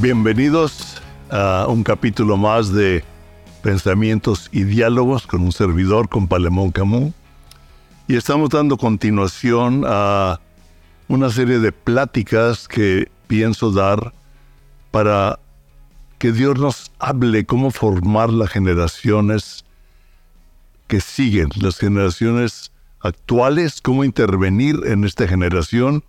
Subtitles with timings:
[0.00, 0.96] Bienvenidos
[1.28, 3.04] a un capítulo más de
[3.62, 7.12] Pensamientos y Diálogos con un servidor, con Palemón Camus.
[8.08, 10.40] Y estamos dando continuación a
[11.06, 14.14] una serie de pláticas que pienso dar
[14.90, 15.38] para
[16.16, 19.66] que Dios nos hable cómo formar las generaciones
[20.86, 26.02] que siguen, las generaciones actuales, cómo intervenir en esta generación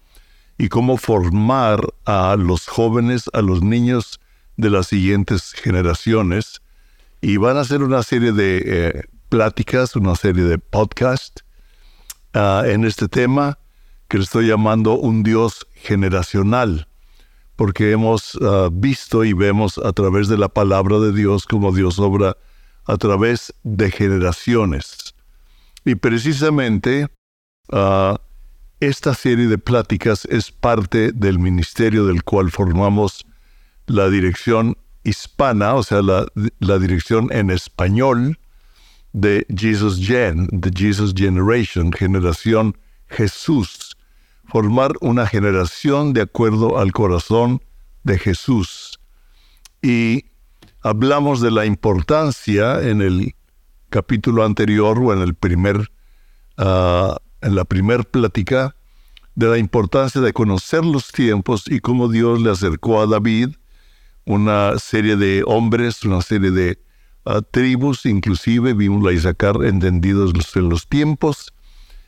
[0.61, 4.20] y cómo formar a los jóvenes, a los niños
[4.57, 6.61] de las siguientes generaciones.
[7.20, 11.43] Y van a hacer una serie de eh, pláticas, una serie de podcasts
[12.35, 13.57] ah, en este tema
[14.07, 16.87] que le estoy llamando un Dios generacional,
[17.55, 21.98] porque hemos ah, visto y vemos a través de la palabra de Dios cómo Dios
[21.98, 22.37] obra
[22.85, 25.15] a través de generaciones.
[25.85, 27.07] Y precisamente
[27.71, 28.15] uh,
[28.82, 33.26] esta serie de pláticas es parte del ministerio del cual formamos
[33.85, 38.40] la dirección hispana, o sea, la, dirección en español
[39.13, 42.76] de Jesus Gen, de Jesus Generation, generación
[43.07, 43.96] Jesús.
[44.46, 47.62] Formar una generación de acuerdo al corazón
[48.04, 48.99] de Jesús.
[49.84, 50.26] Y
[50.82, 53.35] hablamos de la importancia en el
[53.90, 55.91] capítulo anterior o en el primer
[56.57, 58.75] uh, en la primer plática
[59.35, 63.55] de la importancia de conocer los tiempos y cómo Dios le acercó a David
[64.25, 66.79] una serie de hombres, una serie de
[67.25, 71.53] ah, tribus, inclusive vimos a Isaacar entendidos en los tiempos,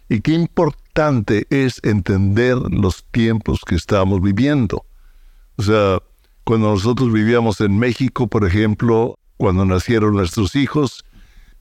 [0.09, 4.85] y qué importante es entender los tiempos que estamos viviendo.
[5.55, 5.99] O sea,
[6.43, 11.03] cuando nosotros vivíamos en México, por ejemplo, cuando nacieron nuestros hijos,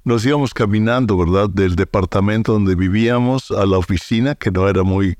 [0.05, 1.49] nos íbamos caminando, ¿verdad?
[1.49, 5.17] Del departamento donde vivíamos a la oficina, que no era muy,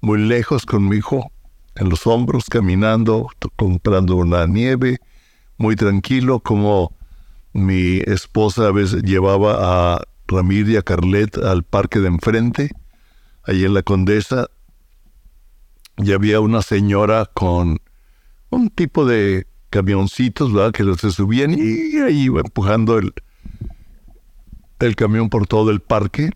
[0.00, 1.30] muy lejos con mi hijo
[1.76, 4.98] en los hombros, caminando, comprando una nieve,
[5.58, 6.96] muy tranquilo, como
[7.52, 12.70] mi esposa a veces llevaba a Ramírez y a Carlet al parque de enfrente,
[13.44, 14.48] ahí en la Condesa,
[15.98, 17.78] y había una señora con
[18.50, 20.72] un tipo de camioncitos, ¿verdad?
[20.72, 23.12] Que se subían y ahí iba empujando el,
[24.80, 26.30] el camión por todo el parque.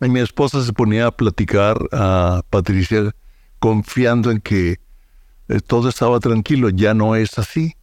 [0.00, 3.14] Y mi esposa se ponía a platicar a Patricia
[3.58, 4.80] confiando en que
[5.48, 6.70] eh, todo estaba tranquilo.
[6.70, 7.76] Ya no es así.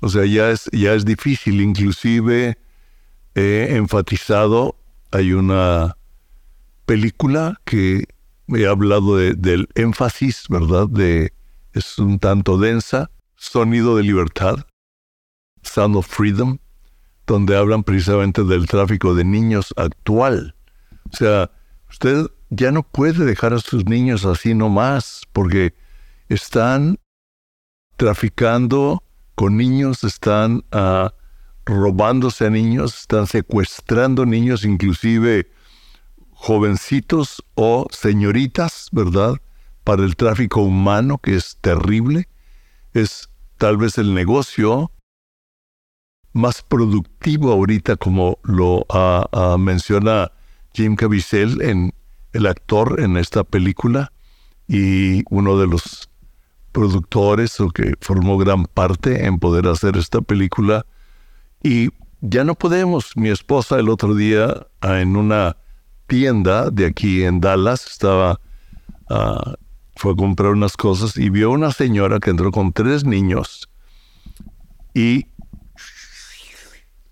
[0.00, 1.60] O sea, ya es, ya es difícil.
[1.60, 2.58] Inclusive
[3.34, 4.76] he enfatizado,
[5.10, 5.96] hay una
[6.86, 8.08] película que
[8.48, 10.88] he hablado del énfasis, ¿verdad?
[10.88, 11.32] De,
[11.72, 13.10] es un tanto densa.
[13.36, 14.66] Sonido de libertad.
[15.62, 16.58] Sound of Freedom
[17.26, 20.54] donde hablan precisamente del tráfico de niños actual.
[21.12, 21.50] O sea,
[21.90, 25.74] usted ya no puede dejar a sus niños así nomás, porque
[26.28, 26.98] están
[27.96, 29.02] traficando
[29.34, 31.08] con niños, están uh,
[31.64, 35.50] robándose a niños, están secuestrando niños, inclusive
[36.30, 39.36] jovencitos o señoritas, ¿verdad?
[39.84, 42.28] Para el tráfico humano, que es terrible.
[42.92, 44.92] Es tal vez el negocio
[46.36, 48.86] más productivo ahorita, como lo
[49.58, 50.30] menciona
[50.74, 51.94] Jim Caviezel, en
[52.32, 54.12] el actor en esta película
[54.68, 56.10] y uno de los
[56.72, 60.84] productores o que formó gran parte en poder hacer esta película.
[61.62, 61.88] Y
[62.20, 63.16] ya no podemos.
[63.16, 65.56] Mi esposa el otro día ah, en una
[66.06, 68.40] tienda de aquí en Dallas estaba
[69.08, 69.54] ah,
[69.96, 73.70] fue a comprar unas cosas y vio una señora que entró con tres niños
[74.92, 75.26] y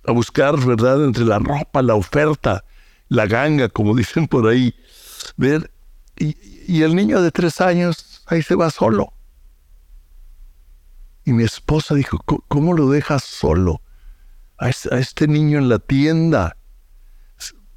[0.07, 2.65] a buscar, ¿verdad?, entre la ropa, la oferta,
[3.09, 4.75] la ganga, como dicen por ahí.
[5.37, 5.71] Ver,
[6.17, 9.13] y, el niño de tres años ahí se va solo.
[11.25, 12.19] Y mi esposa dijo,
[12.49, 13.81] ¿cómo lo dejas solo?
[14.59, 16.57] A, este niño en la tienda.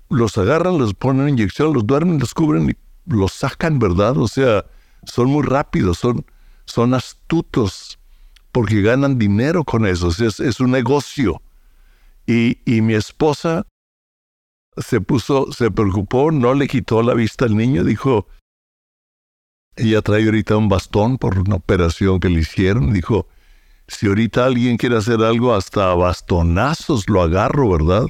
[0.10, 2.76] Los agarran, los ponen inyección, los duermen, los cubren y
[3.06, 4.18] los sacan, ¿verdad?
[4.18, 4.66] O sea,
[5.04, 6.26] son muy rápidos, son,
[6.66, 8.00] son astutos,
[8.52, 10.10] porque ganan dinero con eso.
[10.10, 11.42] es, es un negocio.
[12.28, 13.66] Y, mi esposa
[14.76, 18.28] se puso, se preocupó, no le quitó la vista al niño, dijo,
[19.78, 23.28] ella trae ahorita un bastón por una operación que le hicieron, dijo,
[23.88, 28.08] si ahorita alguien quiere hacer algo, hasta bastonazos lo agarro, ¿verdad?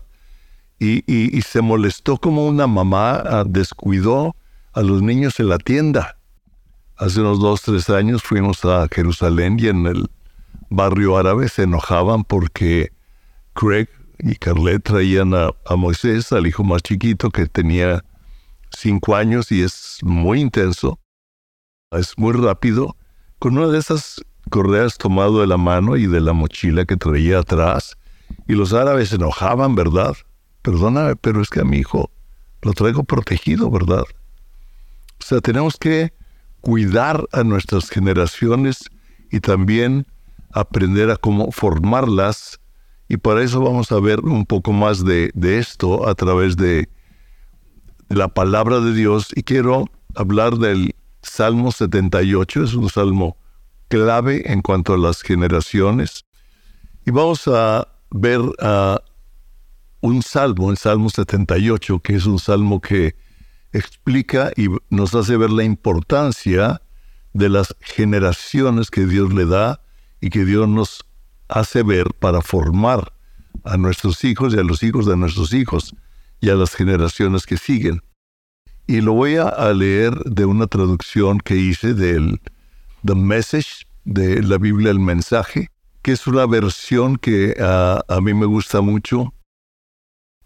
[0.79, 4.35] Y, y, se molestó como una mamá ah, descuidó
[4.73, 6.17] a los niños en la tienda.
[6.97, 10.09] Hace unos dos, tres años fuimos a Jerusalén y en el
[10.69, 12.91] barrio árabe se enojaban porque
[13.53, 13.87] Craig
[14.19, 18.03] y Carlet traían a, Moisés, al hijo más chiquito que tenía
[18.71, 20.99] cinco años y es muy intenso,
[21.91, 22.95] es muy rápido,
[23.39, 27.39] con una de esas correas tomado de la mano y de la mochila que traía
[27.39, 27.97] atrás.
[28.47, 30.15] Y los árabes se enojaban, ¿verdad?
[30.61, 32.09] Perdóname, pero es que a mi hijo
[32.61, 34.03] lo traigo protegido, ¿verdad?
[35.19, 36.13] O sea, tenemos que
[36.61, 38.89] cuidar a nuestras generaciones
[39.31, 40.05] y también
[40.51, 42.59] aprender a cómo formarlas.
[43.07, 46.89] Y para eso vamos a ver un poco más de, de esto a través de
[48.09, 49.27] la palabra de Dios.
[49.35, 53.37] Y quiero hablar del Salmo 78, es un salmo
[53.87, 56.25] clave en cuanto a las generaciones.
[57.05, 58.41] Y vamos a ver
[60.01, 63.15] un salmo, el Salmo 78, que es un salmo que
[63.73, 66.81] explica y nos hace ver la importancia
[67.33, 69.81] de las generaciones que Dios le da
[70.21, 71.05] y que Dios nos
[71.49, 73.13] hace ver para formar
[73.63, 75.95] a nuestros hijos y a los hijos de nuestros hijos
[76.39, 78.01] y a las generaciones que siguen.
[78.85, 82.39] Y lo voy a, leer de una traducción que hice del
[83.05, 85.69] The Message, de la Biblia El Mensaje,
[86.01, 89.33] que es una versión que a mí me gusta mucho.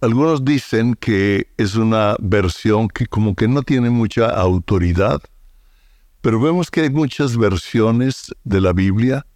[0.01, 5.21] Algunos dicen que es una versión que como que no tiene mucha autoridad,
[6.21, 9.27] pero vemos que hay muchas versiones de la Biblia.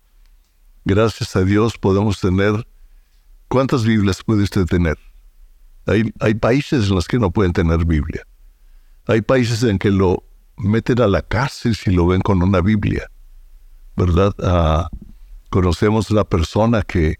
[0.85, 2.67] Gracias a Dios podemos tener...
[3.47, 4.97] ¿Cuántas Biblias puede usted tener?
[5.85, 8.25] Hay, hay países en los que no pueden tener Biblia.
[9.07, 10.23] Hay países en que lo
[10.57, 13.09] meten a la cárcel si lo ven con una Biblia,
[13.95, 14.33] ¿verdad?
[14.39, 14.89] Ah,
[15.51, 17.17] conocemos una persona que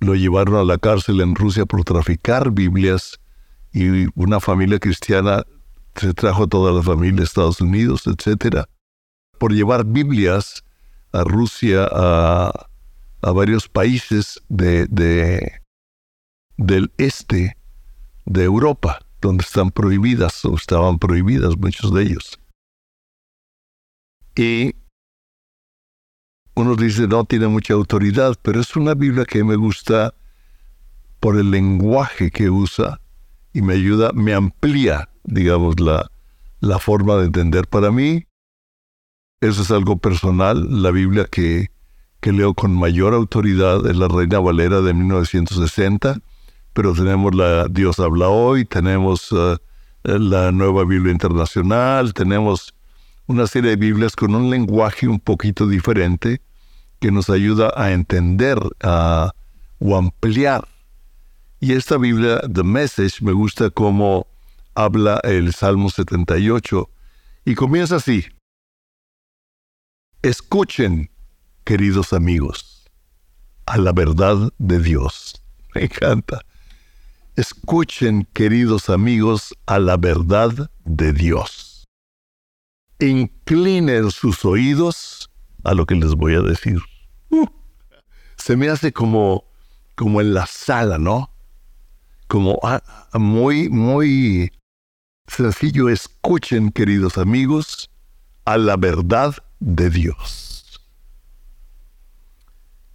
[0.00, 3.20] lo llevaron a la cárcel en Rusia por traficar Biblias
[3.72, 5.44] y una familia cristiana
[5.94, 8.68] se trajo a toda la familia de Estados Unidos, etcétera,
[9.38, 10.64] por llevar Biblias
[11.12, 12.68] a Rusia, a,
[13.22, 15.60] a varios países de, de,
[16.56, 17.56] del este
[18.24, 22.38] de Europa donde están prohibidas o estaban prohibidas muchos de ellos.
[24.36, 24.74] Y
[26.54, 30.14] uno dice, no tiene mucha autoridad, pero es una Biblia que me gusta
[31.20, 33.00] por el lenguaje que usa
[33.52, 36.10] y me ayuda, me amplía, digamos, la,
[36.60, 37.66] la forma de entender.
[37.66, 38.26] Para mí,
[39.40, 40.82] eso es algo personal.
[40.82, 41.70] La Biblia que,
[42.20, 46.20] que leo con mayor autoridad es la Reina Valera de 1960
[46.76, 49.56] pero tenemos la Dios habla hoy, tenemos eh,
[50.04, 52.74] la nueva Biblia internacional, tenemos
[53.26, 56.42] una serie de Biblias con un lenguaje un poquito diferente
[57.00, 60.68] que nos ayuda a entender o ampliar.
[61.60, 64.26] Y esta Biblia, The Message, me gusta cómo
[64.74, 66.90] habla el Salmo 78
[67.46, 68.26] y comienza así.
[70.26, 71.08] Escuchen,
[71.62, 72.84] queridos amigos,
[73.66, 75.40] a la verdad de Dios.
[75.76, 76.40] Me encanta.
[77.36, 81.84] Escuchen, queridos amigos, a la verdad de Dios.
[82.98, 85.30] Inclinen sus oídos
[85.62, 86.80] a lo que les voy a decir.
[87.30, 87.46] Uh,
[88.36, 89.44] se me hace como,
[89.94, 91.30] como en la sala, ¿no?
[92.26, 92.82] Como ah,
[93.12, 94.50] muy, muy
[95.28, 95.88] sencillo.
[95.88, 97.88] Escuchen, queridos amigos,
[98.44, 100.80] a la verdad de Dios.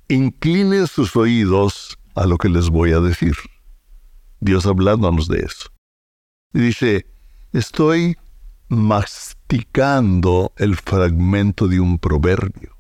[0.08, 3.36] Inclinen sus oídos a lo que les voy a decir.
[4.39, 5.70] Dios hablándonos de eso.
[6.51, 7.06] dice,
[7.53, 8.18] estoy
[8.68, 12.75] masticando el fragmento de un proverbio.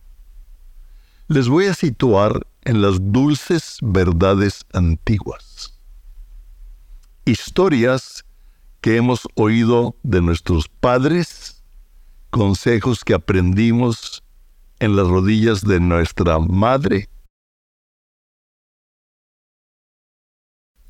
[1.27, 5.79] Les voy a situar en las dulces verdades antiguas.
[7.25, 8.25] Historias
[8.81, 11.60] que hemos oído de nuestros padres,
[12.31, 14.23] consejos que aprendimos
[14.79, 17.11] en las rodillas de nuestra madre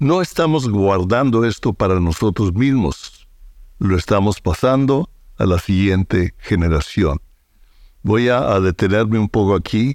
[0.01, 3.27] No estamos guardando esto para nosotros mismos,
[3.77, 7.21] lo estamos pasando a la siguiente generación.
[8.01, 9.93] Voy a, detenerme un poco aquí.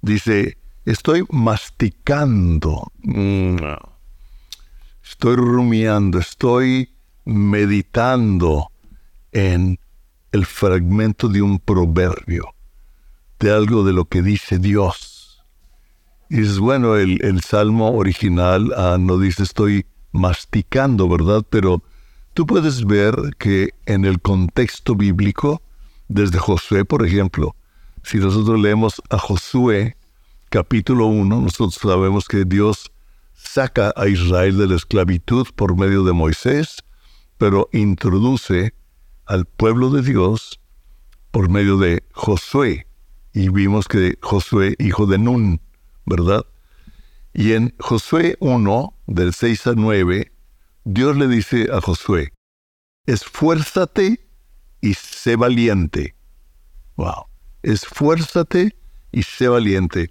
[0.00, 3.56] Dice, estoy masticando, mm,
[5.02, 6.90] estoy rumiando, estoy
[7.24, 8.70] meditando
[9.32, 9.80] en
[10.32, 12.54] el fragmento de un proverbio,
[13.38, 15.18] de algo de lo que dice Dios
[16.30, 21.42] y es bueno, el, salmo original ah, no dice estoy masticando, ¿verdad?
[21.48, 21.82] Pero
[22.34, 25.62] tú puedes ver que en el contexto bíblico,
[26.08, 27.56] desde Josué, por ejemplo,
[28.02, 29.96] si nosotros leemos a Josué
[30.50, 32.92] capítulo 1, nosotros sabemos que Dios
[33.32, 36.84] saca a Israel de la esclavitud por medio de Moisés,
[37.38, 38.74] pero introduce
[39.28, 40.58] al pueblo de Dios
[41.30, 42.86] por medio de Josué.
[43.32, 45.60] Y vimos que Josué, hijo de Nun,
[46.06, 46.44] ¿verdad?
[47.34, 50.32] Y en Josué 1, del 6 a 9,
[50.84, 52.32] Dios le dice a Josué,
[53.06, 54.26] esfuérzate
[54.80, 56.14] y sé valiente.
[56.96, 57.26] Wow.
[57.62, 58.74] Esfuérzate
[59.12, 60.10] y sé valiente,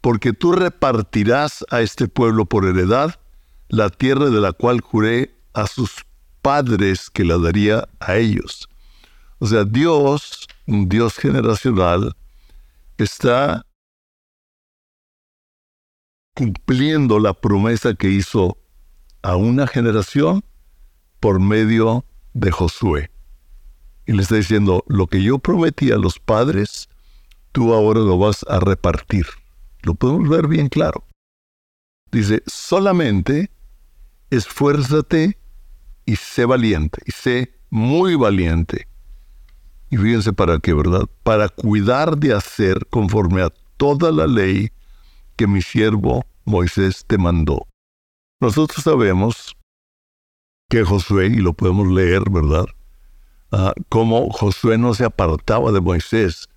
[0.00, 3.18] porque tú repartirás a este pueblo por heredad
[3.68, 6.04] la tierra de la cual juré a sus
[6.42, 8.68] padres que la daría a ellos.
[9.38, 12.14] O sea, Dios, un Dios generacional,
[12.98, 13.64] está
[16.34, 18.58] cumpliendo la promesa que hizo
[19.22, 20.44] a una generación
[21.20, 23.10] por medio de Josué.
[24.06, 26.88] Y le está diciendo, lo que yo prometí a los padres,
[27.52, 29.26] tú ahora lo vas a repartir.
[29.82, 31.04] Lo podemos ver bien claro.
[32.10, 33.50] Dice, solamente
[34.30, 35.39] esfuérzate
[36.10, 38.88] y sé valiente, y sé muy valiente.
[39.90, 41.08] Y fíjense para qué, ¿verdad?
[41.22, 44.72] Para cuidar de hacer conforme a toda la ley
[45.36, 47.68] que mi siervo Moisés te mandó.
[48.40, 49.56] Nosotros sabemos
[50.68, 52.66] que Josué, y lo podemos leer, ¿verdad?
[53.52, 56.48] Ah, como Josué no se apartaba de Moisés.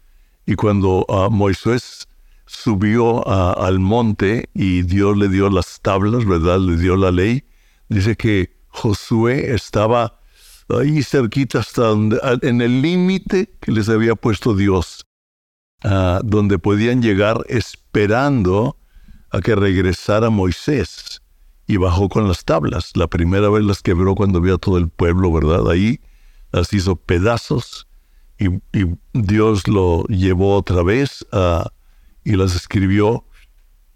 [0.47, 2.07] Y cuando ah, Moisés
[2.47, 6.57] subió ah, al monte y Dios le dio las tablas, ¿verdad?
[6.57, 7.43] Le dio la ley.
[7.87, 10.19] Dice que Josué estaba
[10.69, 15.05] ahí cerquita hasta donde, en el límite que les había puesto Dios,
[16.23, 18.77] donde podían llegar esperando
[19.29, 21.21] a que regresara Moisés
[21.67, 22.91] y bajó con las tablas.
[22.95, 25.69] La primera vez las quebró cuando vio a todo el pueblo, ¿verdad?
[25.69, 25.99] Ahí
[26.51, 27.87] las hizo pedazos
[28.39, 28.47] y,
[29.13, 31.25] Dios lo llevó otra vez
[32.23, 33.25] y las escribió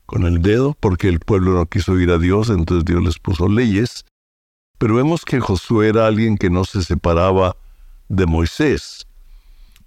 [0.05, 3.49] con el dedo porque el pueblo no quiso ir a Dios, entonces Dios les puso
[3.49, 4.05] leyes.
[4.77, 7.55] Pero vemos que Josué era alguien que no se separaba
[8.09, 9.07] de Moisés.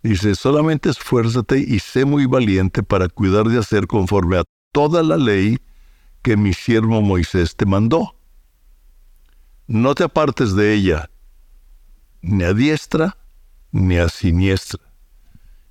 [0.02, 5.16] Dice, solamente esfuérzate y sé muy valiente para cuidar de hacer conforme a toda la
[5.16, 5.58] ley
[6.22, 8.16] que mi siervo Moisés te mandó.
[9.66, 11.10] No te apartes de ella,
[12.22, 13.16] ni a diestra
[13.72, 14.80] ni a siniestra.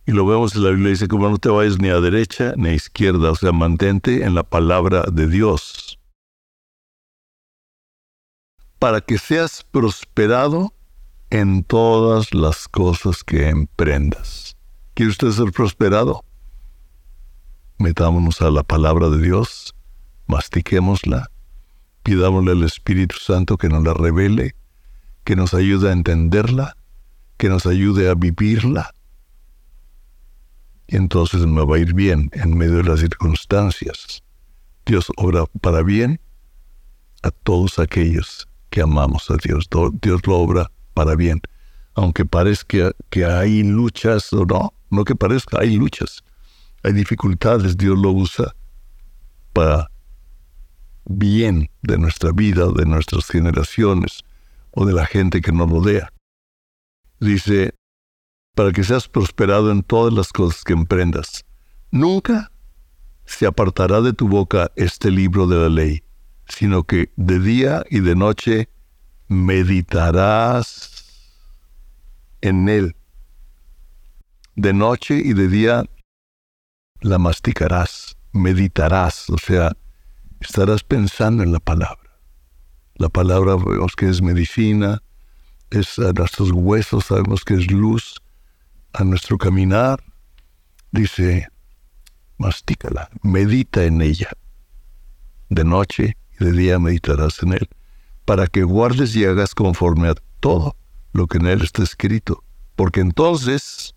[0.05, 2.69] Y lo vemos en la Biblia, dice como no te vayas ni a derecha ni
[2.69, 5.88] a izquierda, o sea, mantente en la palabra de Dios.
[8.79, 10.73] Para que seas prosperado
[11.29, 14.55] en todas las cosas que emprendas.
[14.93, 16.23] ¿Quiere usted ser prosperado?
[17.77, 19.75] Metámonos a la palabra de Dios
[20.29, 21.31] mastiquémosla,
[22.03, 24.55] pidámosle al Espíritu Santo que nos la revele,
[25.23, 26.77] que nos ayude a entenderla,
[27.37, 28.93] que nos ayude a vivirla.
[30.87, 34.23] Y entonces me va a ir bien en medio de las circunstancias.
[34.85, 36.21] Dios obra para bien
[37.23, 39.67] a todos aquellos que amamos a Dios.
[40.01, 41.41] Dios lo obra para bien.
[41.95, 46.23] Aunque parezca que hay luchas o no, no que parezca, hay luchas.
[46.83, 48.55] Hay dificultades, Dios lo usa
[49.53, 49.89] para
[51.05, 54.23] bien de nuestra vida, de nuestras generaciones
[54.71, 56.13] o de la gente que nos rodea.
[57.19, 57.73] Dice,
[58.55, 61.45] para que seas prosperado en todas las cosas que emprendas.
[61.91, 62.51] Nunca
[63.25, 66.03] se apartará de tu boca este libro de la ley,
[66.49, 68.69] sino que de día y de noche
[69.27, 70.91] meditarás
[72.41, 72.95] en él.
[74.55, 75.85] De noche y de día
[77.01, 79.71] la masticarás, meditarás, o sea,
[80.41, 82.19] estarás pensando en la palabra.
[82.95, 85.01] La palabra vemos que es medicina,
[85.69, 88.21] es a nuestros huesos, sabemos que es luz
[88.93, 90.03] a nuestro caminar.
[90.91, 91.47] Dice,
[92.37, 94.29] mastícala, medita en ella.
[95.49, 97.69] De noche de día meditarás en él,
[98.25, 100.75] para que guardes y hagas conforme a todo
[101.13, 102.43] lo que en él está escrito,
[102.75, 103.95] porque entonces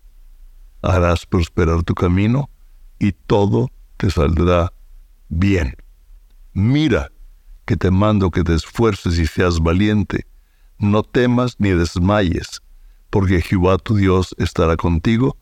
[0.81, 2.49] harás prosperar tu camino
[2.99, 4.73] y todo te saldrá
[5.29, 5.75] bien.
[6.53, 7.09] Mira,
[7.65, 10.27] que te mando que te esfuerces y seas valiente.
[10.77, 12.61] No temas ni desmayes,
[13.09, 15.37] porque Jehová tu Dios estará contigo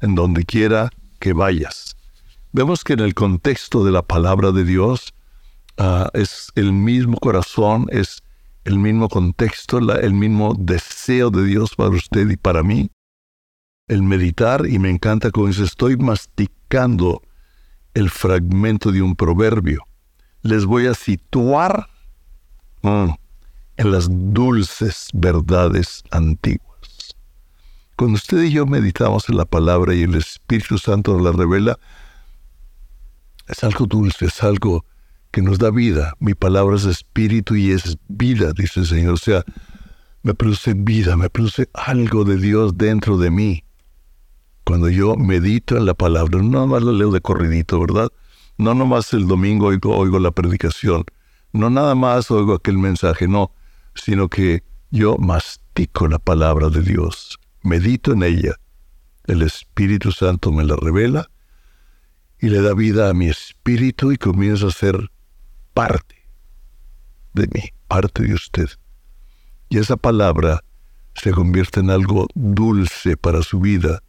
[0.00, 1.96] en donde quiera que vayas.
[2.52, 5.12] Vemos que en el contexto de la palabra de Dios
[5.78, 8.22] ah, es el mismo corazón, es
[8.64, 12.90] el mismo contexto, el mismo deseo de Dios para usted y para mí.
[13.88, 17.22] El meditar, y me encanta como dice, estoy masticando
[17.94, 19.86] el fragmento de un proverbio
[20.46, 21.88] les voy a situar
[22.82, 23.10] mm,
[23.76, 27.16] en las dulces verdades antiguas.
[27.96, 31.78] Cuando usted y yo meditamos en la palabra y el Espíritu Santo nos la revela,
[33.48, 34.84] es algo dulce, es algo
[35.36, 36.14] que nos da vida.
[36.18, 39.12] Mi palabra es espíritu y es vida, dice el Señor.
[39.12, 39.44] O sea,
[40.22, 43.62] me produce vida, me produce algo de Dios dentro de mí.
[44.64, 48.08] Cuando yo medito en la palabra, no más la leo de corridito, ¿verdad?
[48.56, 51.04] No nomás el domingo oigo, oigo la predicación,
[51.52, 53.52] no nada más oigo aquel mensaje, no,
[53.94, 58.54] sino que yo mastico la palabra de Dios, medito en ella,
[59.26, 61.28] el Espíritu Santo me la revela
[62.40, 65.10] y le da vida a mi espíritu y comienza a ser
[65.76, 66.16] parte
[67.34, 68.66] de mí, parte de usted.
[69.68, 70.64] Y esa palabra
[71.14, 74.02] se convierte en algo dulce para su vida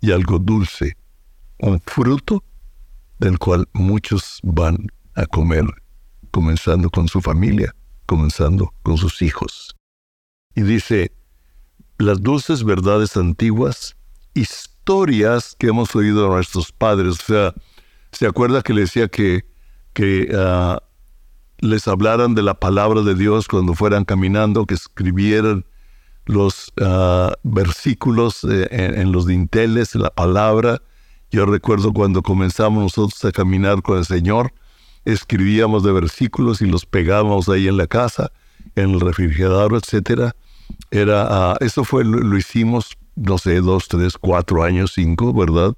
[0.00, 0.96] y algo dulce,
[1.58, 2.44] un fruto
[3.18, 5.64] del cual muchos van a comer,
[6.30, 7.74] comenzando con su familia,
[8.06, 9.74] comenzando con sus hijos.
[10.54, 11.10] Y dice,
[11.98, 13.96] las dulces verdades antiguas,
[14.34, 17.18] historias que hemos oído de nuestros padres.
[17.18, 17.54] O sea,
[18.12, 19.44] ¿se acuerda que le decía que,
[19.92, 20.80] que ah,
[21.60, 25.64] les hablaran de la palabra de Dios cuando fueran caminando, que escribieran
[26.26, 30.80] los ah, versículos eh, en, los dinteles, la palabra.
[31.30, 34.52] Yo recuerdo cuando comenzamos nosotros a caminar con el Señor,
[35.04, 38.32] escribíamos de versículos y los pegábamos ahí en la casa,
[38.74, 40.34] en el refrigerador, etcétera.
[40.90, 45.74] Era, ah, eso fue, lo, hicimos, no sé, dos, tres, cuatro años, cinco, ¿verdad?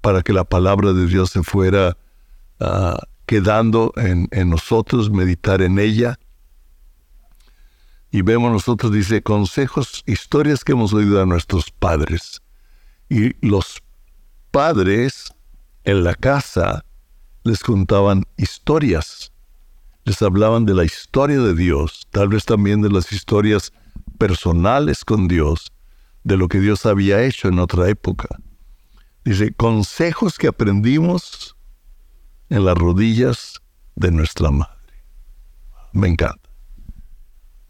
[0.00, 1.96] Para que la palabra de Dios se fuera
[2.60, 2.96] uh,
[3.32, 6.18] quedando en, nosotros, meditar en ella.
[8.10, 12.42] Y vemos nosotros, dice, consejos, historias que hemos oído a nuestros padres.
[13.08, 13.82] Y los
[14.50, 15.32] padres
[15.84, 16.84] en la casa
[17.42, 19.32] les contaban historias.
[20.04, 23.72] Les hablaban de la historia de Dios, tal vez también de las historias
[24.18, 25.72] personales con Dios,
[26.22, 28.28] de lo que Dios había hecho en otra época.
[29.24, 31.56] Dice, consejos que aprendimos
[32.52, 33.62] en las rodillas
[33.96, 34.76] de nuestra madre.
[35.92, 36.50] Me encanta.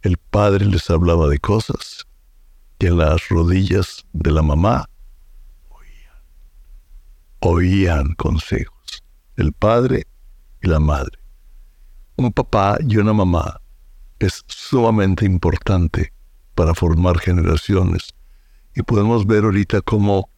[0.03, 2.05] El padre les hablaba de cosas
[2.79, 4.87] que en las rodillas de la mamá
[5.69, 6.23] oían.
[7.39, 9.05] Oían consejos.
[9.37, 10.09] El padre
[10.61, 11.17] y la madre.
[12.17, 13.61] Un papá y una mamá
[14.19, 16.13] es sumamente importante
[16.57, 18.15] para formar generaciones.
[18.75, 20.29] Y podemos ver ahorita cómo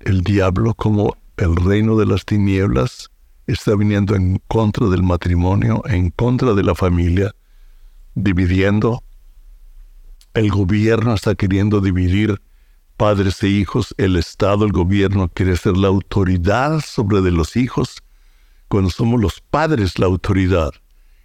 [0.00, 3.11] el diablo, como el reino de las tinieblas,
[3.46, 7.34] está viniendo en contra del matrimonio, en contra de la familia,
[8.14, 9.02] dividiendo.
[10.34, 12.40] El gobierno está queriendo dividir
[12.96, 17.96] padres e hijos, el Estado, el gobierno quiere ser la autoridad sobre de los hijos,
[18.68, 20.70] cuando somos los padres la autoridad.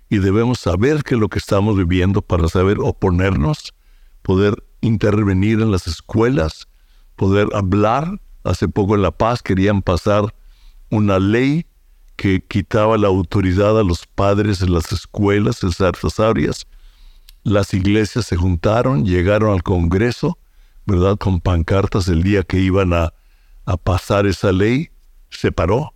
[0.09, 3.75] Y debemos saber que lo que estamos viviendo para saber oponernos,
[4.23, 6.67] poder intervenir en las escuelas,
[7.15, 8.19] poder hablar.
[8.43, 10.33] Hace poco en La Paz querían pasar
[10.89, 11.66] una ley
[12.17, 16.65] que quitaba la autoridad a los padres en las escuelas, en ciertas áreas.
[17.43, 20.37] Las iglesias se juntaron, llegaron al Congreso,
[20.85, 21.17] ¿verdad?
[21.17, 23.13] Con pancartas el día que iban a,
[23.65, 24.89] a pasar esa ley,
[25.29, 25.93] se paró.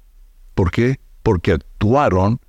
[0.54, 1.00] ¿Por qué?
[1.24, 2.40] Porque actuaron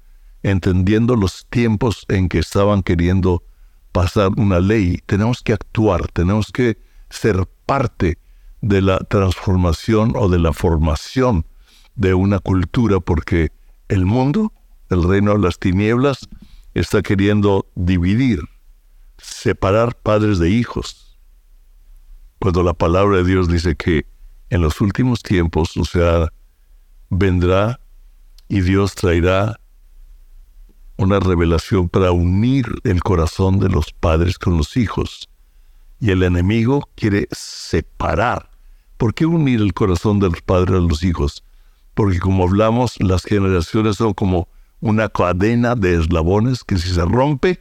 [0.43, 3.43] entendiendo los tiempos en que estaban queriendo
[3.91, 5.01] pasar una ley.
[5.07, 8.19] Tenemos que actuar, tenemos que ser parte
[8.61, 11.47] de la transformación o de la formación
[11.95, 13.51] de una cultura porque
[13.93, 14.55] el mundo,
[14.89, 16.27] el reino de las tinieblas,
[16.73, 18.41] está queriendo dividir,
[19.19, 21.19] separar padres de hijos.
[22.39, 24.07] Cuando la palabra de Dios dice que
[24.49, 26.33] en los últimos tiempos, o sea,
[27.11, 27.81] vendrá
[28.49, 29.61] y Dios traerá
[30.97, 35.29] una revelación para unir el corazón de los padres con los hijos.
[36.01, 38.49] Y el enemigo quiere separar.
[38.97, 41.45] ¿Por qué unir el corazón de los padres a los hijos?
[41.95, 44.49] Porque como hablamos, las generaciones son como
[44.81, 47.61] una cadena de eslabones que si se rompe,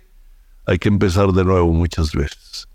[0.66, 2.68] hay que empezar de nuevo muchas veces.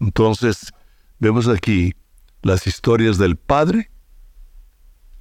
[0.00, 0.72] Entonces,
[1.18, 1.94] vemos aquí
[2.42, 3.90] las historias del padre,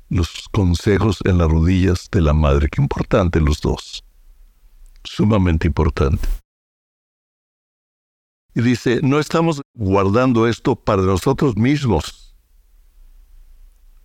[0.09, 2.69] los consejos en las rodillas de la madre.
[2.69, 4.03] Qué importante los dos.
[5.03, 6.27] Sumamente importante.
[8.53, 12.24] Y dice, no estamos guardando esto para nosotros mismos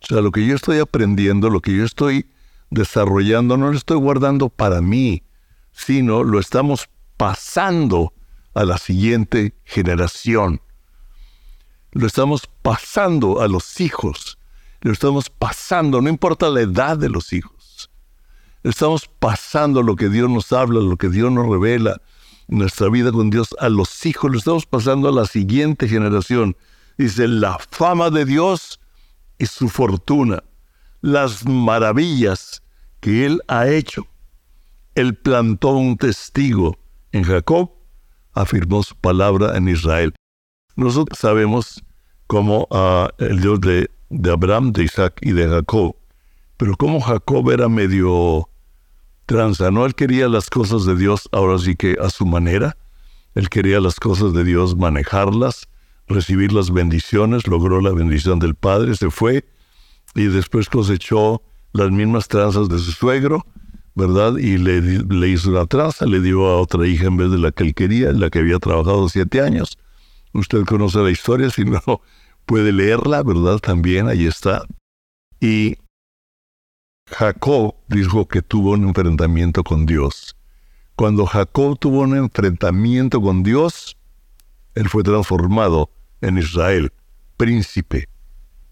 [0.02, 2.26] o sea, lo que yo estoy aprendiendo, lo que yo estoy
[2.70, 5.22] desarrollando, no lo estoy guardando para mí,
[5.72, 8.12] sino lo estamos pasando
[8.54, 10.60] a la siguiente generación.
[11.92, 14.38] Lo estamos pasando a los hijos.
[14.80, 17.90] Lo estamos pasando, no importa la edad de los hijos.
[18.62, 22.00] Estamos pasando lo que Dios nos habla, lo que Dios nos revela,
[22.48, 24.30] nuestra vida con Dios a los hijos.
[24.30, 26.56] Lo estamos pasando a la siguiente generación.
[26.96, 28.80] Dice, la fama de Dios
[29.40, 30.44] y su fortuna,
[31.00, 32.62] las maravillas
[33.00, 34.06] que él ha hecho.
[34.94, 36.78] Él plantó un testigo
[37.12, 37.70] en Jacob,
[38.34, 40.14] afirmó su palabra en Israel.
[40.76, 41.82] Nosotros sabemos
[42.26, 45.96] cómo uh, el Dios de, de, Abraham, de Isaac y de Jacob,
[46.58, 48.46] pero cómo Jacob era medio
[49.24, 49.86] tranza, ¿no?
[49.86, 52.76] Él quería las cosas de Dios ahora sí que a su manera,
[53.34, 55.69] él quería las cosas de Dios manejarlas,
[56.10, 59.44] recibir las bendiciones, logró la bendición del Padre, se fue
[60.14, 61.42] y después cosechó
[61.72, 63.46] las mismas tranzas de su suegro,
[63.94, 64.36] ¿verdad?
[64.36, 67.52] Y le, le hizo una traza, le dio a otra hija en vez de la
[67.52, 69.78] que él quería, la que había trabajado siete años.
[70.32, 71.80] Usted conoce la historia, si no
[72.46, 73.58] puede leerla, ¿verdad?
[73.58, 74.64] También ahí está.
[75.40, 75.78] Y
[77.06, 80.36] Jacob dijo que tuvo un enfrentamiento con Dios.
[80.96, 83.96] Cuando Jacob tuvo un enfrentamiento con Dios,
[84.74, 86.92] él fue transformado en Israel,
[87.36, 88.08] príncipe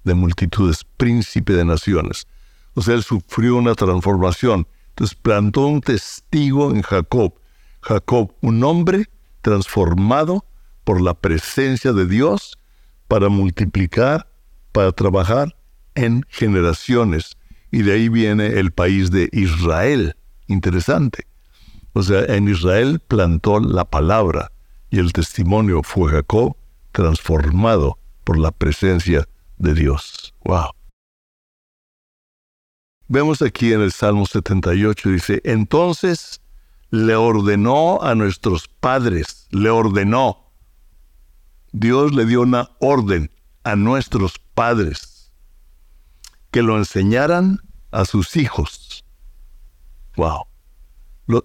[0.04, 2.26] de multitudes, príncipe de naciones.
[2.74, 4.66] O sea, él sufrió una transformación.
[4.90, 7.34] Entonces plantó un testigo en Jacob.
[7.82, 9.08] Jacob, un hombre
[9.42, 10.44] transformado
[10.84, 12.58] por la presencia de Dios
[13.06, 14.28] para multiplicar,
[14.72, 15.56] para trabajar
[15.94, 17.36] en generaciones.
[17.70, 20.16] Y de ahí viene el país de Israel.
[20.46, 21.26] Interesante.
[21.92, 24.52] O sea, en Israel plantó la palabra
[24.90, 26.56] y el testimonio fue Jacob
[26.92, 30.34] transformado por la presencia de Dios.
[30.44, 30.70] Wow.
[33.08, 36.40] Vemos aquí en el Salmo 78, dice, entonces
[36.90, 40.52] le ordenó a nuestros padres, le ordenó.
[41.72, 43.30] Dios le dio una orden
[43.64, 45.32] a nuestros padres
[46.50, 49.04] que lo enseñaran a sus hijos.
[50.16, 50.46] Wow.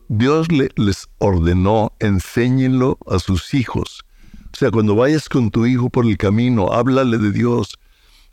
[0.07, 4.05] Dios les ordenó, enséñenlo a sus hijos.
[4.53, 7.79] O sea, cuando vayas con tu hijo por el camino, háblale de Dios.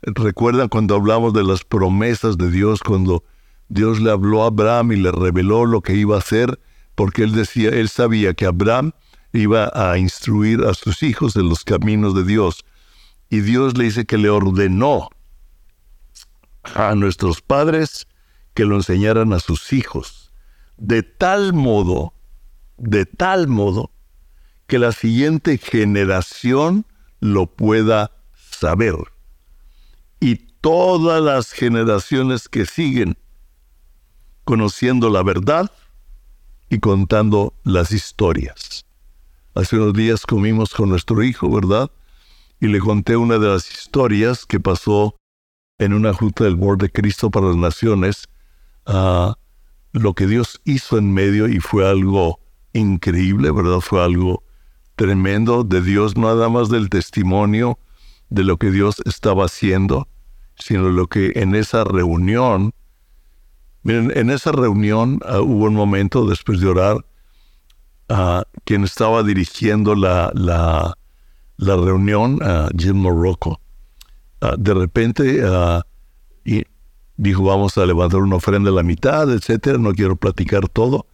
[0.03, 3.23] Recuerda cuando hablamos de las promesas de Dios, cuando
[3.69, 6.59] Dios le habló a Abraham y le reveló lo que iba a hacer,
[6.93, 8.91] porque él decía, él sabía que Abraham
[9.33, 12.65] iba a instruir a sus hijos en los caminos de Dios.
[13.31, 15.09] Y Dios le dice que le ordenó
[16.75, 18.07] a nuestros padres
[18.53, 20.31] que lo enseñaran a sus hijos,
[20.77, 22.13] de tal modo,
[22.77, 23.89] de tal modo,
[24.71, 26.85] que la siguiente generación
[27.19, 28.95] lo pueda saber.
[30.21, 33.17] Y todas las generaciones que siguen,
[34.45, 35.69] conociendo la verdad
[36.69, 38.85] y contando las historias.
[39.55, 41.91] Hace unos días comimos con nuestro hijo, ¿verdad?
[42.61, 45.17] Y le conté una de las historias que pasó
[45.79, 48.29] en una junta del Board de Cristo para las Naciones,
[48.85, 49.35] a
[49.91, 52.39] lo que Dios hizo en medio y fue algo
[52.71, 53.81] increíble, ¿verdad?
[53.81, 54.45] Fue algo
[54.95, 57.79] tremendo de Dios, nada más del testimonio
[58.29, 60.07] de lo que Dios estaba haciendo,
[60.55, 62.73] sino lo que en esa reunión,
[63.83, 67.05] miren, en esa reunión ah, hubo un momento después de orar,
[68.09, 70.95] a quien estaba dirigiendo la, la,
[71.57, 73.61] reunión, a Jim Morocco,
[74.57, 75.41] de repente
[76.43, 76.63] y
[77.15, 81.05] dijo, vamos a levantar una ofrenda a la mitad, etcétera, no quiero platicar todo.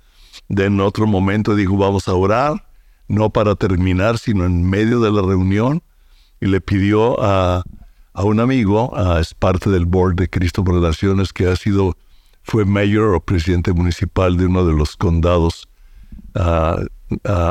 [0.48, 2.67] De en otro momento dijo, vamos a orar
[3.08, 5.84] no para terminar, sino en medio de la reunión,
[6.40, 7.64] y le pidió a,
[8.14, 11.96] un amigo, es parte del board de Cristo por Naciones, que ha sido,
[12.44, 15.68] fue mayor o presidente municipal de uno de los condados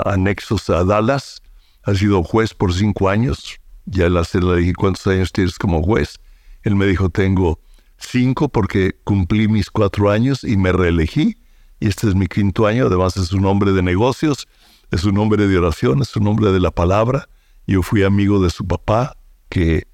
[0.05, 1.43] anexos a Dallas,
[1.85, 6.19] ha sido juez por cinco años, ya la le dije, ¿cuántos años tienes como juez?
[6.63, 7.61] Él me dijo, tengo
[7.97, 11.37] cinco porque cumplí mis cuatro años y me reelegí,
[11.79, 14.49] y este es mi quinto año, además es un hombre de negocios,
[14.91, 17.29] es un hombre de oración, es un hombre de la palabra.
[17.67, 19.17] Yo fui amigo de su papá,
[19.49, 19.87] que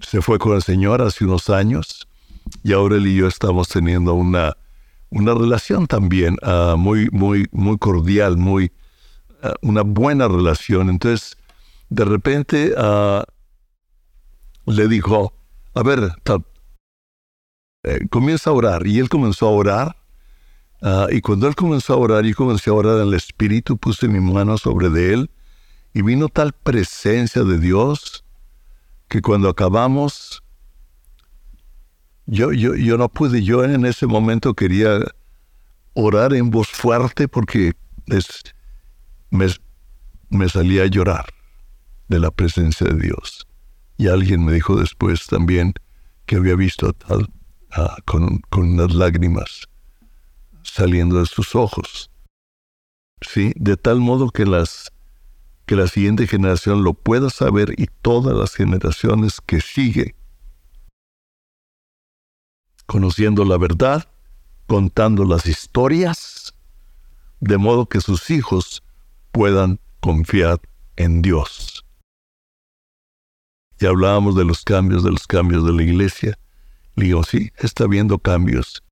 [0.00, 2.08] se fue con el Señor hace unos años,
[2.62, 4.56] y ahora él y yo estamos teniendo una,
[5.10, 8.72] una relación también ah, muy, muy, muy cordial, muy,
[9.42, 10.88] ah, una buena relación.
[10.88, 11.36] Entonces,
[11.90, 13.24] de repente ah,
[14.66, 15.34] le dijo,
[15.74, 16.12] a ver,
[17.84, 18.86] eh, comienza a orar.
[18.86, 19.97] Y él comenzó a orar
[20.80, 24.08] Ah, y cuando él comenzó a orar, y comencé a orar en el Espíritu, puse
[24.08, 25.30] mi mano sobre de él,
[25.92, 28.24] y vino tal presencia de Dios
[29.08, 30.42] que cuando acabamos,
[32.26, 35.00] yo, yo, yo no pude, yo en ese momento quería
[35.94, 37.72] orar en voz fuerte porque
[39.30, 39.48] me,
[40.28, 41.26] me salía a llorar
[42.08, 43.46] de la presencia de Dios.
[43.96, 45.72] Y alguien me dijo después también
[46.26, 47.28] que había visto tal
[47.72, 49.68] ah, con, con unas lágrimas
[50.78, 52.08] saliendo de sus ojos.
[53.20, 53.52] ¿Sí?
[53.56, 54.92] De tal modo que, las,
[55.66, 60.14] que la siguiente generación lo pueda saber y todas las generaciones que siguen.
[62.86, 64.08] Conociendo la verdad,
[64.68, 66.54] contando las historias,
[67.40, 68.84] de modo que sus hijos
[69.32, 70.60] puedan confiar
[70.94, 71.84] en Dios.
[73.80, 76.38] Ya hablábamos de los cambios, de los cambios de la iglesia.
[76.94, 78.84] Le digo, sí, está habiendo cambios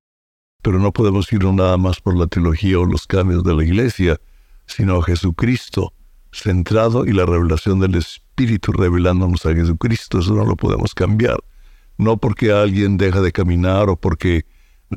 [0.67, 4.19] pero no podemos ir nada más por la teología o los cambios de la iglesia,
[4.65, 5.93] sino a Jesucristo
[6.33, 10.19] centrado y la revelación del Espíritu revelándonos a Jesucristo.
[10.19, 11.37] Eso no lo podemos cambiar.
[11.97, 14.45] no porque alguien deja de caminar o porque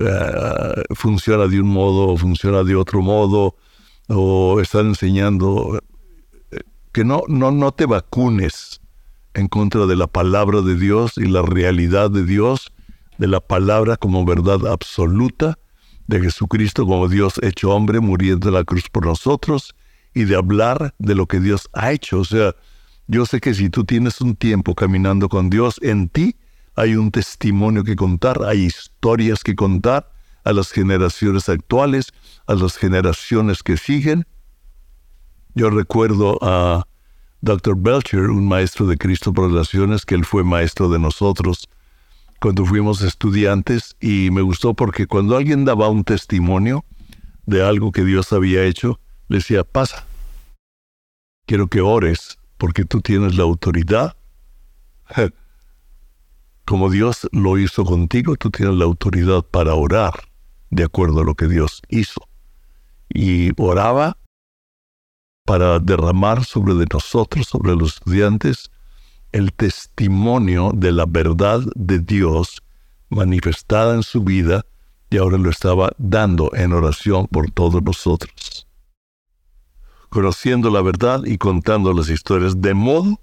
[0.00, 3.54] eh, funciona de un modo o funciona de otro modo
[4.08, 5.80] o están enseñando
[6.50, 6.58] eh,
[6.92, 8.80] que no, no, no te vacunes
[9.34, 12.72] en contra de la palabra de Dios y la realidad de Dios,
[13.18, 15.59] de la palabra como verdad absoluta,
[16.10, 19.74] de Jesucristo como Dios hecho hombre muriendo en la cruz por nosotros
[20.12, 22.18] y de hablar de lo que Dios ha hecho.
[22.18, 22.54] O sea,
[23.06, 26.36] yo sé que si tú tienes un tiempo caminando con Dios, en ti
[26.74, 30.10] hay un testimonio que contar, hay historias que contar
[30.42, 32.08] a las generaciones actuales,
[32.46, 34.26] a las generaciones que siguen.
[35.54, 36.86] Yo recuerdo a
[37.40, 37.76] Dr.
[37.76, 41.68] Belcher, un maestro de Cristo por Relaciones, que él fue maestro de nosotros
[42.40, 46.84] cuando fuimos estudiantes y me gustó porque cuando alguien daba un testimonio
[47.44, 48.98] de algo que Dios había hecho,
[49.28, 50.06] le decía, pasa,
[51.46, 54.16] quiero que ores porque tú tienes la autoridad.
[56.64, 60.14] Como Dios lo hizo contigo, tú tienes la autoridad para orar
[60.70, 62.28] de acuerdo a lo que Dios hizo.
[63.08, 64.16] Y oraba
[65.44, 68.70] para derramar sobre de nosotros, sobre los estudiantes,
[69.32, 72.62] el testimonio de la verdad de Dios
[73.08, 74.64] manifestada en su vida
[75.10, 78.66] y ahora lo estaba dando en oración por todos nosotros.
[80.08, 83.20] Conociendo la verdad y contando las historias de modo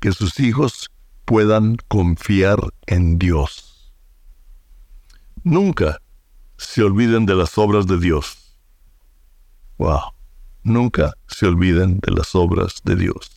[0.00, 0.90] que sus hijos
[1.24, 3.92] puedan confiar en Dios.
[5.42, 6.00] Nunca
[6.56, 8.56] se olviden de las obras de Dios.
[9.78, 10.12] Wow.
[10.62, 13.35] Nunca se olviden de las obras de Dios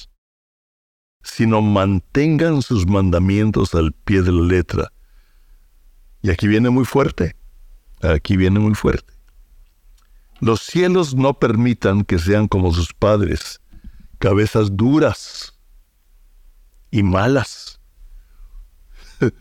[1.21, 4.91] sino mantengan sus mandamientos al pie de la letra.
[6.21, 7.35] Y aquí viene muy fuerte,
[8.01, 9.13] aquí viene muy fuerte.
[10.39, 13.61] Los cielos no permitan que sean como sus padres,
[14.19, 15.57] cabezas duras
[16.91, 17.81] y malas.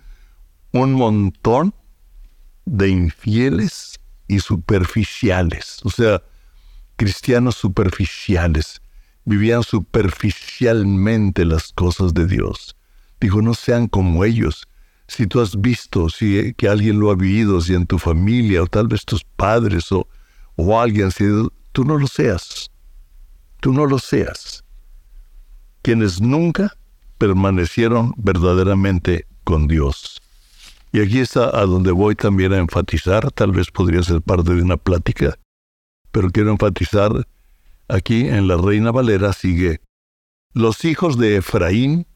[0.72, 1.74] Un montón
[2.64, 6.22] de infieles y superficiales, o sea,
[6.96, 8.82] cristianos superficiales
[9.28, 12.74] vivían superficialmente las cosas de Dios.
[13.20, 14.66] Dijo, no sean como ellos.
[15.06, 18.62] Si tú has visto, si eh, que alguien lo ha vivido, si en tu familia,
[18.62, 20.08] o tal vez tus padres, o,
[20.56, 21.24] o alguien, si
[21.72, 22.70] tú no lo seas.
[23.60, 24.64] Tú no lo seas.
[25.82, 26.78] Quienes nunca
[27.18, 30.22] permanecieron verdaderamente con Dios.
[30.90, 34.62] Y aquí está a donde voy también a enfatizar, tal vez podría ser parte de
[34.62, 35.38] una plática,
[36.12, 37.26] pero quiero enfatizar
[37.88, 39.80] Aquí en la Reina Valera sigue,
[40.52, 42.06] los hijos de Efraín,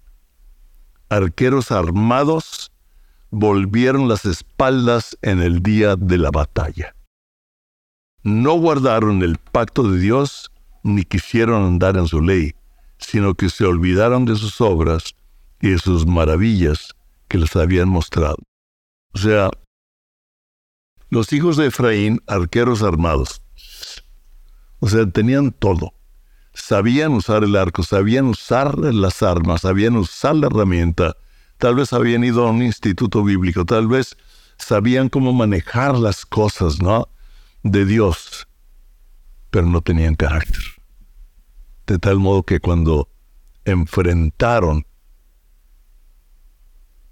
[1.08, 2.72] arqueros armados,
[3.30, 6.94] volvieron las espaldas en el día de la batalla.
[8.22, 10.50] No guardaron el pacto de Dios
[10.82, 12.54] ni quisieron andar en su ley,
[12.98, 15.14] sino que se olvidaron de sus obras
[15.60, 16.94] y de sus maravillas
[17.28, 18.36] que les habían mostrado.
[19.14, 19.50] O sea,
[21.08, 23.41] los hijos de Efraín, arqueros armados,
[24.82, 25.94] o sea, tenían todo.
[26.54, 31.16] Sabían usar el arco, sabían usar las armas, sabían usar la herramienta.
[31.58, 34.16] Tal vez habían ido a un instituto bíblico, tal vez
[34.58, 37.08] sabían cómo manejar las cosas, ¿no?
[37.62, 38.48] De Dios,
[39.52, 40.64] pero no tenían carácter.
[41.86, 43.08] De tal modo que cuando
[43.64, 44.84] enfrentaron,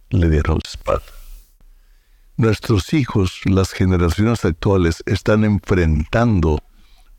[0.08, 1.02] le dieron la.
[2.36, 6.58] Nuestros hijos, las generaciones actuales, están enfrentando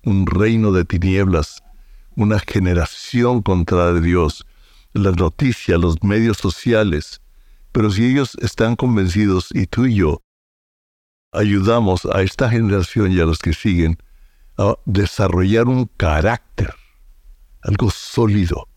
[0.04, 1.64] un reino de tinieblas,
[2.16, 4.46] una generación contra Dios,
[4.94, 7.22] las noticias, los medios sociales.
[7.72, 10.22] Pero si ellos están convencidos y tú y yo
[11.32, 13.98] ayudamos a esta generación y a los que siguen
[14.58, 16.74] a desarrollar un carácter,
[17.62, 18.68] algo sólido,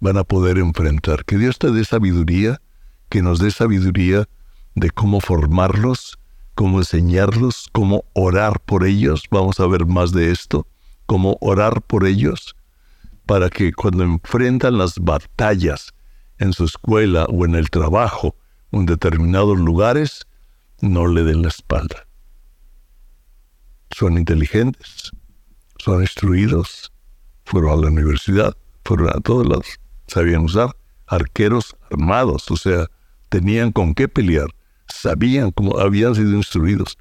[0.00, 1.24] van a poder enfrentar.
[1.24, 2.60] Que Dios te dé sabiduría,
[3.08, 4.28] que nos dé sabiduría
[4.74, 6.18] de cómo formarlos
[6.60, 9.22] cómo enseñarlos, cómo orar por ellos.
[9.30, 10.66] Vamos a ver más de esto,
[11.06, 12.54] cómo orar por ellos,
[13.24, 15.94] para que cuando enfrentan las batallas
[16.36, 18.36] en su escuela o en el trabajo
[18.72, 20.26] en determinados lugares,
[20.82, 22.06] no le den la espalda.
[23.92, 25.12] Son inteligentes,
[25.78, 26.92] son instruidos,
[27.46, 32.84] fueron a la universidad, fueron a todos lados, sabían usar arqueros armados, o sea,
[33.30, 34.48] tenían con qué pelear
[34.90, 36.98] sabían cómo habían sido instruidos,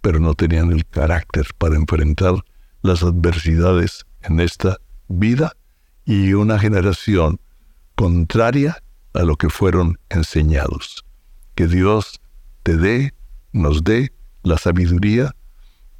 [0.00, 2.34] pero no tenían el carácter para enfrentar
[2.82, 5.52] las adversidades en esta vida
[6.04, 7.40] y una generación
[7.94, 8.82] contraria
[9.14, 11.04] a lo que fueron enseñados.
[11.54, 12.20] Que Dios
[12.62, 13.14] te dé,
[13.52, 15.34] nos dé la sabiduría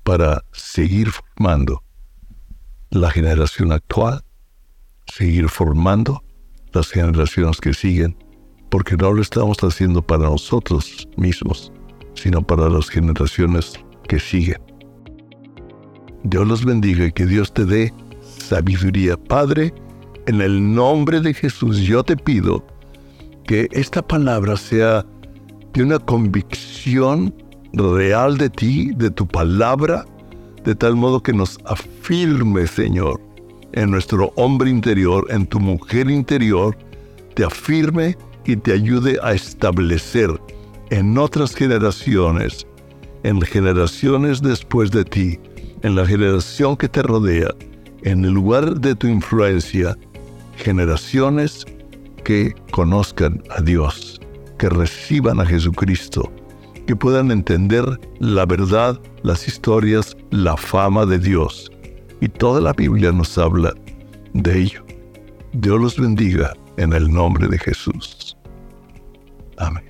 [0.05, 1.83] para seguir formando
[2.90, 4.24] la generación actual,
[5.07, 6.22] seguir formando
[6.72, 8.16] las generaciones que siguen
[8.71, 11.73] porque no lo estamos haciendo para nosotros mismos,
[12.15, 13.75] sino para las generaciones
[14.09, 14.61] que siguen.
[16.25, 19.17] Dios los bendiga y que Dios te dé sabiduría.
[19.17, 19.73] Padre,
[20.27, 22.67] en el nombre de Jesús yo te pido
[23.47, 25.07] que esta palabra sea
[25.73, 27.35] de una convicción
[27.73, 30.05] real de ti, de tu palabra,
[30.65, 33.21] de tal modo que nos afirme, Señor,
[33.73, 36.77] en nuestro hombre interior, en tu mujer interior,
[37.35, 38.17] te afirme
[38.49, 40.31] y te ayude a establecer
[40.89, 42.67] en otras generaciones,
[43.23, 45.39] en generaciones después de ti,
[45.83, 47.55] en la generación que te rodea,
[48.05, 49.99] en el lugar de tu influencia,
[50.57, 51.67] generaciones
[52.25, 54.19] que conozcan a Dios,
[54.59, 56.33] que reciban a Jesucristo,
[56.87, 57.85] que puedan entender
[58.19, 61.71] la verdad, las historias, la fama de Dios.
[62.23, 63.75] Y toda la Biblia nos habla
[64.33, 64.87] de ello.
[65.53, 68.28] Dios los bendiga en el nombre de Jesús.
[69.61, 69.88] Amen.